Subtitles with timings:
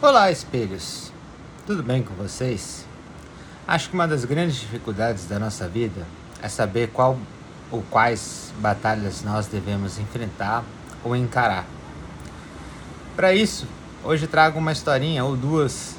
[0.00, 1.10] Olá, espelhos!
[1.66, 2.86] Tudo bem com vocês?
[3.66, 6.06] Acho que uma das grandes dificuldades da nossa vida
[6.40, 7.18] é saber qual
[7.68, 10.62] ou quais batalhas nós devemos enfrentar
[11.02, 11.66] ou encarar.
[13.16, 13.66] Para isso,
[14.04, 15.96] hoje trago uma historinha ou duas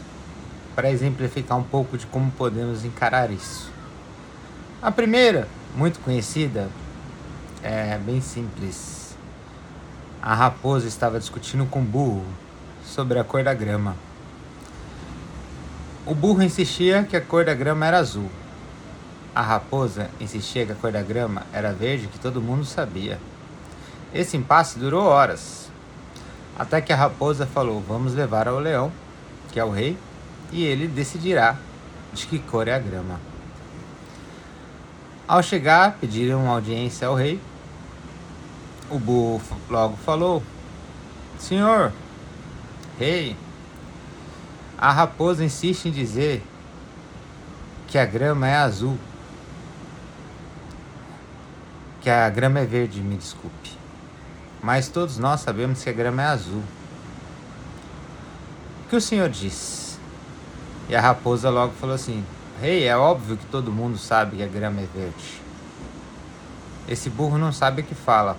[0.73, 3.69] para exemplificar um pouco de como podemos encarar isso.
[4.81, 5.45] A primeira,
[5.75, 6.69] muito conhecida,
[7.61, 9.13] é bem simples.
[10.21, 12.25] A raposa estava discutindo com o burro
[12.89, 13.95] sobre a cor da grama.
[16.05, 18.29] O burro insistia que a cor da grama era azul.
[19.33, 23.19] A raposa insistia que a cor da grama era verde, que todo mundo sabia.
[24.11, 25.69] Esse impasse durou horas,
[26.57, 28.91] até que a raposa falou: Vamos levar ao leão,
[29.51, 29.95] que é o rei,
[30.51, 31.55] e ele decidirá
[32.11, 33.19] de que cor é a grama.
[35.27, 37.39] Ao chegar, pediram audiência ao rei.
[38.89, 40.41] O burro logo falou:
[41.37, 41.93] Senhor,
[42.99, 43.35] rei,
[44.77, 46.43] a raposa insiste em dizer
[47.87, 48.97] que a grama é azul.
[52.01, 53.71] Que a grama é verde, me desculpe.
[54.61, 56.63] Mas todos nós sabemos que a grama é azul.
[58.85, 59.97] O que o senhor diz?
[60.89, 62.25] E a raposa logo falou assim:
[62.59, 65.41] Rei, hey, é óbvio que todo mundo sabe que a grama é verde.
[66.87, 68.35] Esse burro não sabe o que fala.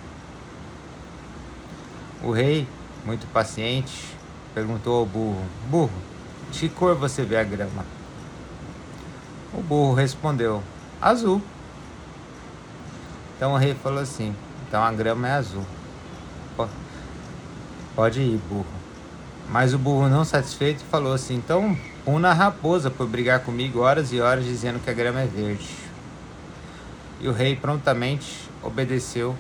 [2.23, 2.69] O rei,
[3.07, 4.20] muito paciente,
[4.55, 5.91] perguntou ao burro: Burro,
[6.51, 7.85] de cor você vê a grama?
[9.53, 10.63] O burro respondeu:
[11.01, 11.43] Azul.
[13.37, 14.35] Então o rei falou assim:
[14.69, 15.65] Então a grama é azul.
[17.95, 18.67] Pode ir, burro.
[19.49, 24.13] Mas o burro, não satisfeito, falou assim: Então puna a raposa por brigar comigo horas
[24.13, 25.69] e horas dizendo que a grama é verde.
[27.21, 29.37] E o rei prontamente obedeceu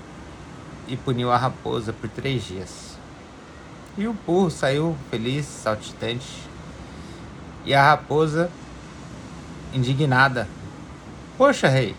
[0.88, 2.89] e puniu a raposa por três dias.
[3.98, 6.26] E o burro saiu feliz, saltitante,
[7.64, 8.50] e a raposa
[9.72, 10.48] indignada.
[11.36, 11.94] Poxa, rei,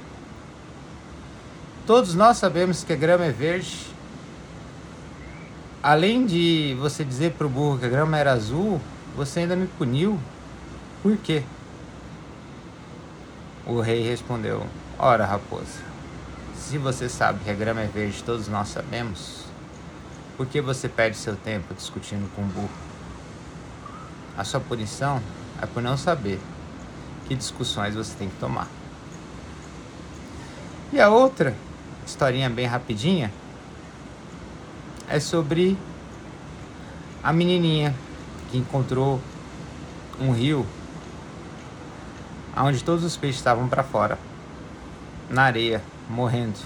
[1.86, 3.88] todos nós sabemos que a grama é verde.
[5.84, 8.80] Além de você dizer para o burro que a grama era azul,
[9.16, 10.20] você ainda me puniu.
[11.02, 11.44] Por quê?
[13.66, 14.66] O rei respondeu:
[14.98, 15.80] Ora, raposa,
[16.56, 19.46] se você sabe que a grama é verde, todos nós sabemos,
[20.38, 22.70] por que você perde seu tempo discutindo com o burro?
[24.38, 25.22] A sua punição
[25.62, 26.40] é por não saber
[27.28, 28.68] que discussões você tem que tomar.
[30.92, 31.56] E a outra
[32.06, 33.32] historinha bem rapidinha
[35.08, 35.78] é sobre
[37.24, 37.96] a menininha
[38.50, 39.22] que encontrou
[40.20, 40.66] um rio
[42.56, 44.20] onde todos os peixes estavam para fora,
[45.30, 46.60] na areia, morrendo.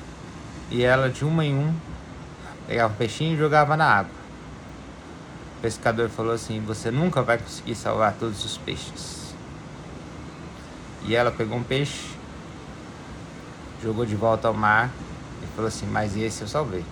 [0.71, 1.73] E ela, de uma em um,
[2.67, 4.11] pegava um peixinho e jogava na água.
[5.57, 9.33] O pescador falou assim: Você nunca vai conseguir salvar todos os peixes.
[11.03, 12.09] E ela pegou um peixe,
[13.81, 14.89] jogou de volta ao mar
[15.43, 16.85] e falou assim: Mas esse eu salvei.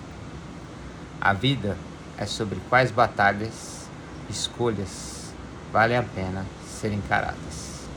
[1.20, 1.76] A vida
[2.16, 3.88] é sobre quais batalhas,
[4.28, 5.32] escolhas
[5.72, 7.88] valem a pena serem encaradas.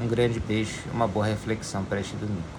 [0.00, 2.57] Um grande beijo e uma boa reflexão para este domingo.